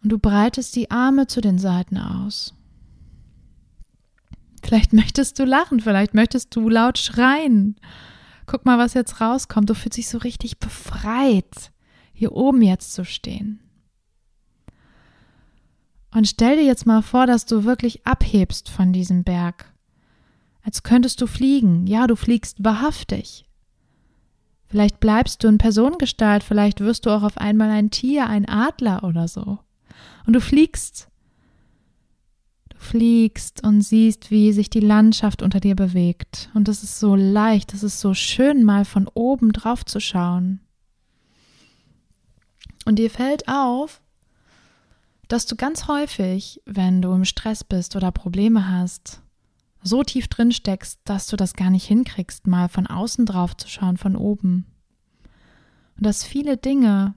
Und 0.03 0.11
du 0.11 0.19
breitest 0.19 0.77
die 0.77 0.91
Arme 0.91 1.27
zu 1.27 1.41
den 1.41 1.59
Seiten 1.59 1.99
aus. 1.99 2.55
Vielleicht 4.63 4.93
möchtest 4.93 5.39
du 5.39 5.45
lachen, 5.45 5.81
vielleicht 5.81 6.15
möchtest 6.15 6.55
du 6.55 6.69
laut 6.69 6.99
schreien. 6.99 7.77
Guck 8.47 8.67
mal, 8.67 8.79
was 8.79 8.95
jetzt 8.95 9.21
rauskommt. 9.21 9.71
Du 9.71 9.75
fühlst 9.75 9.99
dich 9.99 10.09
so 10.09 10.19
richtig 10.19 10.59
befreit, 10.59 11.71
hier 12.13 12.33
oben 12.33 12.63
jetzt 12.63 12.93
zu 12.93 13.05
stehen. 13.05 13.61
Und 16.13 16.27
stell 16.27 16.57
dir 16.57 16.65
jetzt 16.65 16.87
mal 16.87 17.03
vor, 17.03 17.27
dass 17.27 17.47
du 17.47 17.65
wirklich 17.65 18.07
abhebst 18.07 18.69
von 18.69 18.93
diesem 18.93 19.23
Berg. 19.23 19.73
Als 20.63 20.83
könntest 20.83 21.21
du 21.21 21.27
fliegen. 21.27 21.87
Ja, 21.87 22.07
du 22.07 22.17
fliegst 22.17 22.63
wahrhaftig. 22.65 23.45
Vielleicht 24.67 25.01
bleibst 25.01 25.43
du 25.43 25.49
in 25.49 25.59
Personengestalt, 25.59 26.45
vielleicht 26.45 26.81
wirst 26.81 27.05
du 27.05 27.11
auch 27.11 27.25
auf 27.25 27.39
einmal 27.39 27.71
ein 27.71 27.91
Tier, 27.91 28.29
ein 28.29 28.49
Adler 28.49 29.03
oder 29.03 29.27
so. 29.27 29.59
Und 30.27 30.35
du 30.35 30.41
fliegst. 30.41 31.09
Du 32.71 32.79
fliegst 32.79 33.63
und 33.65 33.83
siehst, 33.83 34.31
wie 34.31 34.53
sich 34.53 34.71
die 34.71 34.81
Landschaft 34.81 35.43
unter 35.43 35.61
dir 35.61 35.75
bewegt. 35.75 36.51
Und 36.55 36.69
es 36.69 36.83
ist 36.83 36.99
so 36.99 37.15
leicht, 37.15 37.75
es 37.75 37.83
ist 37.83 38.01
so 38.01 38.15
schön, 38.15 38.65
mal 38.65 38.85
von 38.85 39.09
oben 39.09 39.53
drauf 39.53 39.85
zu 39.85 40.01
schauen. 40.01 40.61
Und 42.85 42.97
dir 42.97 43.11
fällt 43.11 43.49
auf, 43.49 44.01
dass 45.29 45.47
du 45.47 45.55
ganz 45.55 45.87
häufig, 45.87 46.61
wenn 46.67 47.03
du 47.03 47.13
im 47.13 47.25
Stress 47.25 47.63
bist 47.63 47.95
oder 47.95 48.11
Probleme 48.11 48.69
hast, 48.69 49.23
so 49.83 50.03
tief 50.03 50.29
drin 50.29 50.53
steckst, 50.53 51.01
dass 51.05 51.27
du 51.27 51.37
das 51.37 51.55
gar 51.55 51.71
nicht 51.71 51.87
hinkriegst, 51.87 52.47
mal 52.47 52.69
von 52.69 52.87
außen 52.87 53.27
drauf 53.27 53.57
zu 53.57 53.69
schauen, 53.69 53.97
von 53.97 54.17
oben. 54.17 54.67
Und 55.97 56.07
dass 56.07 56.25
viele 56.25 56.57
Dinge, 56.57 57.15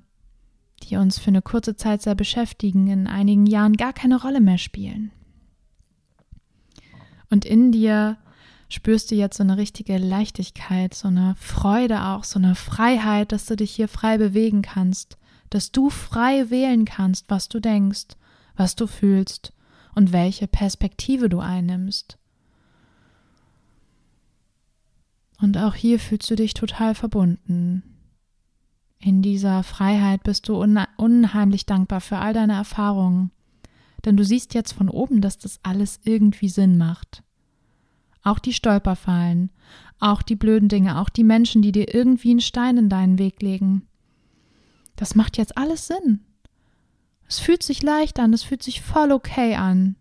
die 0.81 0.97
uns 0.97 1.19
für 1.19 1.29
eine 1.29 1.41
kurze 1.41 1.75
Zeit 1.75 2.01
sehr 2.01 2.15
beschäftigen, 2.15 2.87
in 2.87 3.07
einigen 3.07 3.45
Jahren 3.45 3.77
gar 3.77 3.93
keine 3.93 4.21
Rolle 4.21 4.41
mehr 4.41 4.57
spielen. 4.57 5.11
Und 7.29 7.45
in 7.45 7.71
dir 7.71 8.17
spürst 8.69 9.11
du 9.11 9.15
jetzt 9.15 9.37
so 9.37 9.43
eine 9.43 9.57
richtige 9.57 9.97
Leichtigkeit, 9.97 10.93
so 10.93 11.07
eine 11.07 11.35
Freude 11.37 12.05
auch, 12.05 12.23
so 12.23 12.39
eine 12.39 12.55
Freiheit, 12.55 13.31
dass 13.31 13.45
du 13.45 13.55
dich 13.55 13.71
hier 13.71 13.87
frei 13.87 14.17
bewegen 14.17 14.61
kannst, 14.61 15.17
dass 15.49 15.71
du 15.71 15.89
frei 15.89 16.49
wählen 16.49 16.85
kannst, 16.85 17.29
was 17.29 17.49
du 17.49 17.59
denkst, 17.59 18.15
was 18.55 18.75
du 18.75 18.87
fühlst 18.87 19.53
und 19.95 20.11
welche 20.11 20.47
Perspektive 20.47 21.29
du 21.29 21.39
einnimmst. 21.39 22.17
Und 25.39 25.57
auch 25.57 25.75
hier 25.75 25.99
fühlst 25.99 26.29
du 26.31 26.35
dich 26.35 26.53
total 26.53 26.95
verbunden. 26.95 27.83
In 29.05 29.21
dieser 29.21 29.63
Freiheit 29.63 30.23
bist 30.23 30.47
du 30.47 30.55
unheimlich 30.55 31.65
dankbar 31.65 31.99
für 31.99 32.19
all 32.19 32.31
deine 32.31 32.53
Erfahrungen, 32.53 33.31
denn 34.05 34.15
du 34.15 34.23
siehst 34.23 34.53
jetzt 34.53 34.71
von 34.71 34.87
oben, 34.87 35.19
dass 35.19 35.37
das 35.37 35.59
alles 35.61 35.99
irgendwie 36.05 36.47
Sinn 36.47 36.77
macht. 36.77 37.21
Auch 38.23 38.39
die 38.39 38.53
Stolperfallen, 38.53 39.51
auch 39.99 40.21
die 40.21 40.37
blöden 40.37 40.69
Dinge, 40.69 41.01
auch 41.01 41.09
die 41.09 41.25
Menschen, 41.25 41.61
die 41.61 41.73
dir 41.73 41.93
irgendwie 41.93 42.31
einen 42.31 42.39
Stein 42.39 42.77
in 42.77 42.87
deinen 42.87 43.19
Weg 43.19 43.41
legen. 43.41 43.89
Das 44.95 45.15
macht 45.15 45.37
jetzt 45.37 45.57
alles 45.57 45.87
Sinn. 45.87 46.21
Es 47.27 47.39
fühlt 47.39 47.61
sich 47.61 47.83
leicht 47.83 48.19
an, 48.19 48.31
es 48.31 48.43
fühlt 48.43 48.63
sich 48.63 48.81
voll 48.81 49.11
okay 49.11 49.55
an. 49.55 49.97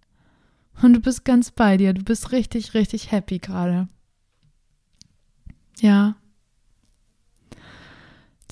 Und 0.81 0.93
du 0.93 1.01
bist 1.01 1.25
ganz 1.25 1.51
bei 1.51 1.77
dir, 1.77 1.93
du 1.93 2.05
bist 2.05 2.31
richtig, 2.31 2.75
richtig 2.75 3.11
happy 3.11 3.41
gerade. 3.41 3.89
Ja. 5.81 6.15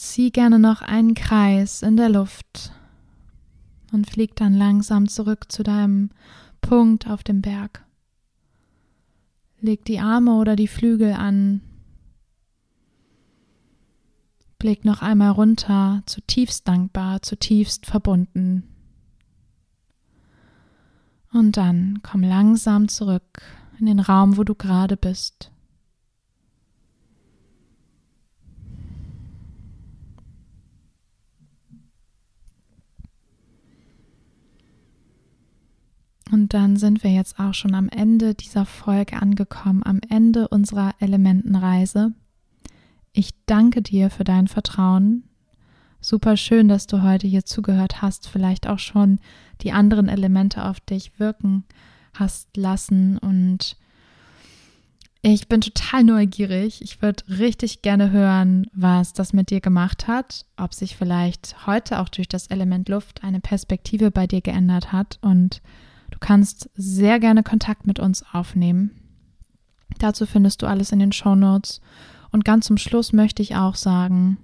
Zieh 0.01 0.31
gerne 0.31 0.59
noch 0.59 0.81
einen 0.81 1.13
Kreis 1.13 1.83
in 1.83 1.99
der 1.99 2.09
Luft 2.09 2.73
und 3.93 4.09
flieg 4.09 4.35
dann 4.35 4.55
langsam 4.55 5.11
zurück 5.11 5.53
zu 5.53 5.63
deinem 5.63 6.09
Punkt 6.63 7.07
auf 7.07 7.23
dem 7.23 7.43
Berg. 7.43 7.85
Leg 9.61 9.85
die 9.85 10.01
Arme 10.01 10.37
oder 10.37 10.57
die 10.57 10.69
Flügel 10.69 11.13
an 11.13 11.61
Blick 14.59 14.87
noch 14.87 15.03
einmal 15.03 15.33
runter, 15.33 16.03
zutiefst 16.07 16.67
dankbar, 16.67 17.21
zutiefst 17.21 17.85
verbunden. 17.85 18.63
Und 21.31 21.59
dann 21.59 22.01
komm 22.03 22.23
langsam 22.23 22.89
zurück 22.89 23.43
in 23.79 23.85
den 23.85 24.01
Raum, 24.01 24.39
wo 24.39 24.45
du 24.45 24.55
gerade 24.55 24.97
bist. 24.97 25.53
Und 36.31 36.55
dann 36.55 36.77
sind 36.77 37.03
wir 37.03 37.11
jetzt 37.11 37.39
auch 37.39 37.55
schon 37.55 37.75
am 37.75 37.89
Ende 37.89 38.35
dieser 38.35 38.65
Folge 38.65 39.21
angekommen, 39.21 39.83
am 39.85 40.01
Ende 40.09 40.49
unserer 40.49 40.95
Elementenreise. 41.01 42.13
Ich 43.13 43.31
danke 43.47 43.83
dir 43.83 44.11
für 44.11 44.25
dein 44.25 44.47
Vertrauen. 44.47 45.25
Super 46.01 46.37
schön, 46.37 46.69
dass 46.69 46.87
du 46.87 47.03
heute 47.03 47.27
hier 47.27 47.45
zugehört 47.45 48.01
hast, 48.01 48.29
vielleicht 48.29 48.67
auch 48.67 48.79
schon 48.79 49.19
die 49.63 49.73
anderen 49.73 50.09
Elemente 50.09 50.65
auf 50.65 50.81
dich 50.81 51.19
wirken 51.19 51.65
hast 52.15 52.57
lassen 52.57 53.19
und 53.19 53.77
ich 55.23 55.49
bin 55.49 55.61
total 55.61 56.03
neugierig. 56.03 56.81
Ich 56.81 57.03
würde 57.03 57.23
richtig 57.29 57.83
gerne 57.83 58.11
hören, 58.11 58.67
was 58.73 59.13
das 59.13 59.35
mit 59.35 59.51
dir 59.51 59.61
gemacht 59.61 60.09
hat, 60.09 60.47
ob 60.57 60.73
sich 60.73 60.97
vielleicht 60.97 61.67
heute 61.67 62.01
auch 62.01 62.09
durch 62.09 62.27
das 62.27 62.47
Element 62.47 62.89
Luft 62.89 63.23
eine 63.23 63.41
Perspektive 63.41 64.11
bei 64.11 64.27
dir 64.27 64.41
geändert 64.41 64.93
hat 64.93 65.19
und 65.21 65.61
du 66.11 66.19
kannst 66.19 66.71
sehr 66.75 67.21
gerne 67.21 67.43
Kontakt 67.43 67.87
mit 67.87 67.99
uns 67.99 68.25
aufnehmen. 68.33 68.91
Dazu 69.99 70.27
findest 70.27 70.63
du 70.63 70.67
alles 70.67 70.93
in 70.93 70.99
den 70.99 71.13
Show 71.13 71.35
Notes 71.35 71.81
und 72.33 72.45
ganz 72.45 72.67
zum 72.67 72.79
Schluss 72.79 73.13
möchte 73.13 73.43
ich 73.43 73.57
auch 73.57 73.75
sagen, 73.75 74.39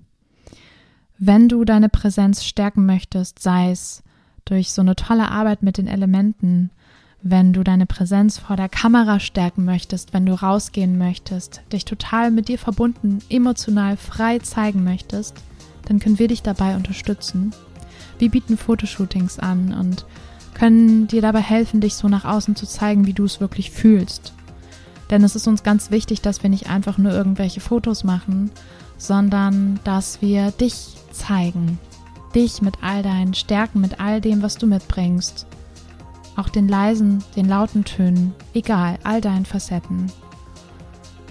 wenn 1.19 1.49
du 1.49 1.65
deine 1.65 1.89
Präsenz 1.89 2.45
stärken 2.45 2.85
möchtest, 2.85 3.39
sei 3.39 3.71
es 3.71 4.03
durch 4.45 4.73
so 4.73 4.83
eine 4.83 4.97
tolle 4.97 5.31
Arbeit 5.31 5.63
mit 5.63 5.79
den 5.79 5.87
Elementen, 5.87 6.71
wenn 7.23 7.53
du 7.53 7.65
deine 7.65 7.87
Präsenz 7.87 8.39
vor 8.39 8.57
der 8.57 8.69
Kamera 8.69 9.19
stärken 9.19 9.65
möchtest, 9.65 10.13
wenn 10.13 10.27
du 10.27 10.35
rausgehen 10.35 10.99
möchtest, 10.99 11.63
dich 11.73 11.85
total 11.85 12.31
mit 12.31 12.49
dir 12.49 12.59
verbunden, 12.59 13.19
emotional 13.29 13.97
frei 13.97 14.39
zeigen 14.39 14.85
möchtest, 14.85 15.35
dann 15.87 15.99
können 15.99 16.19
wir 16.19 16.29
dich 16.29 16.43
dabei 16.43 16.77
unterstützen. 16.77 17.53
Wir 18.19 18.31
bieten 18.31 18.57
Fotoshootings 18.57 19.39
an 19.39 19.75
und 19.75 20.05
können 20.57 21.07
dir 21.07 21.21
dabei 21.21 21.43
helfen, 21.43 21.83
dich 21.83 21.97
so 21.97 22.09
nach 22.09 22.25
außen 22.25 22.57
zu 22.57 22.67
zeigen, 22.67 23.07
wie 23.07 23.13
du 23.13 23.25
es 23.25 23.41
wirklich 23.41 23.71
fühlst. 23.71 24.33
Denn 25.11 25.23
es 25.23 25.37
ist 25.37 25.47
uns 25.47 25.63
ganz 25.63 25.91
wichtig, 25.91 26.23
dass 26.23 26.43
wir 26.43 26.49
nicht 26.49 26.71
einfach 26.71 26.97
nur 26.97 27.13
irgendwelche 27.13 27.61
Fotos 27.61 28.05
machen, 28.05 28.51
sondern 28.97 29.79
dass 29.85 30.23
wir 30.23 30.51
dich 30.53 30.95
zeigen. 31.13 31.79
Dich 32.35 32.63
mit 32.63 32.83
all 32.83 33.03
deinen 33.03 33.35
Stärken, 33.35 33.83
mit 33.83 34.01
all 34.01 34.23
dem, 34.23 34.43
was 34.43 34.57
du 34.57 34.67
mitbringst. 34.67 35.47
Auch 36.37 36.49
den 36.49 36.69
leisen, 36.69 37.23
den 37.37 37.49
lauten 37.49 37.85
Tönen, 37.85 38.35
egal, 38.55 38.99
all 39.05 39.21
deinen 39.21 39.45
Facetten. 39.45 40.11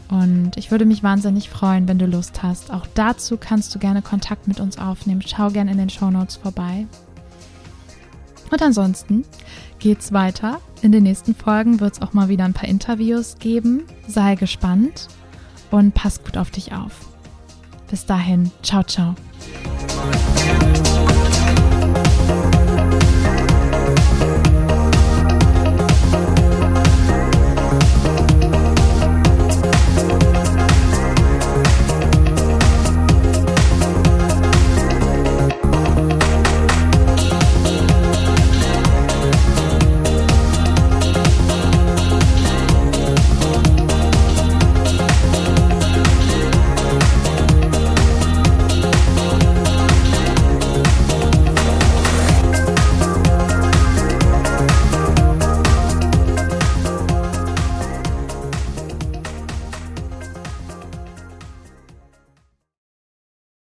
Und 0.10 0.52
ich 0.56 0.70
würde 0.70 0.86
mich 0.86 1.02
wahnsinnig 1.02 1.50
freuen, 1.50 1.88
wenn 1.88 1.98
du 1.98 2.06
Lust 2.06 2.44
hast. 2.44 2.72
Auch 2.72 2.86
dazu 2.94 3.38
kannst 3.38 3.74
du 3.74 3.80
gerne 3.80 4.04
Kontakt 4.04 4.48
mit 4.48 4.60
uns 4.60 4.78
aufnehmen. 4.78 5.24
Schau 5.26 5.50
gerne 5.50 5.72
in 5.72 5.80
den 5.80 5.90
Show 5.90 6.12
Notes 6.12 6.36
vorbei. 6.36 6.86
Und 8.52 8.62
ansonsten 8.62 9.26
geht's 9.80 10.14
weiter. 10.14 10.62
In 10.82 10.92
den 10.92 11.04
nächsten 11.04 11.36
Folgen 11.36 11.80
wird 11.80 11.94
es 11.94 12.02
auch 12.02 12.14
mal 12.14 12.30
wieder 12.30 12.46
ein 12.46 12.54
paar 12.54 12.70
Interviews 12.70 13.38
geben. 13.40 13.86
Sei 14.08 14.36
gespannt 14.36 15.08
und 15.72 15.94
pass 15.94 16.24
gut 16.24 16.38
auf 16.38 16.52
dich 16.52 16.74
auf. 16.74 16.94
Bis 17.90 18.06
dahin, 18.06 18.52
ciao, 18.62 18.84
ciao. 18.84 19.16